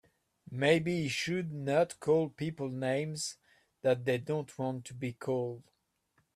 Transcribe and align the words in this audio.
Maybe 0.49 1.03
he 1.03 1.09
should 1.09 1.53
not 1.53 1.99
call 1.99 2.29
people 2.29 2.69
names 2.69 3.37
that 3.83 4.03
they 4.03 4.17
don't 4.17 4.57
want 4.57 4.83
to 4.85 4.95
be 4.95 5.13
called. 5.13 5.61